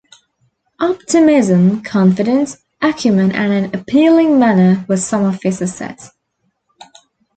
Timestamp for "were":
4.89-4.97